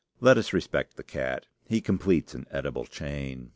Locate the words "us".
0.39-0.51